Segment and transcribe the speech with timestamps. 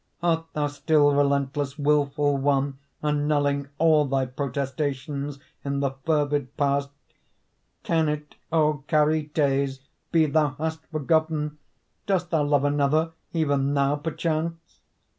[0.23, 6.89] Art thou still relentless, Wilful one, annulling All thy protestations In the fervid past?
[7.83, 9.77] Can it, O Charites,
[10.11, 11.59] Be thou hast forgotten?
[12.07, 14.81] Dost thou love another, Even now, perchance?